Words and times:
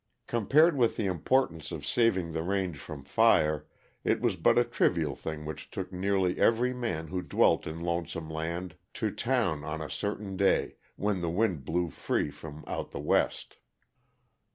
Compared 0.25 0.75
with 0.75 0.97
the 0.97 1.05
importance 1.05 1.71
of 1.71 1.85
saving 1.85 2.31
the 2.31 2.41
range 2.41 2.79
from 2.79 3.03
fire, 3.03 3.67
it 4.03 4.19
was 4.19 4.35
but 4.35 4.57
a 4.57 4.63
trivial 4.63 5.15
thing 5.15 5.45
which 5.45 5.69
took 5.69 5.93
nearly 5.93 6.39
every 6.39 6.73
man 6.73 7.09
who 7.09 7.21
dwelt 7.21 7.67
in 7.67 7.81
Lonesome 7.81 8.27
Land 8.27 8.73
to 8.95 9.11
town 9.11 9.63
on 9.63 9.79
a 9.79 9.91
certain 9.91 10.35
day 10.35 10.77
when 10.95 11.21
the 11.21 11.29
wind 11.29 11.65
blew 11.65 11.91
free 11.91 12.31
from 12.31 12.63
out 12.65 12.89
the 12.89 12.99
west. 12.99 13.57